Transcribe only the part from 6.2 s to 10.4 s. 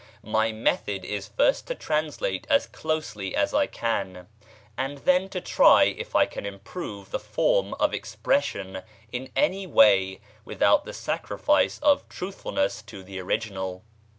can improve the form of expression in any way